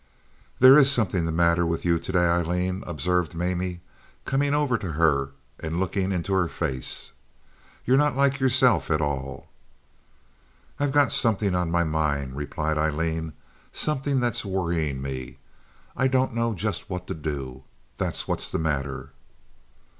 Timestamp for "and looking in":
5.59-6.23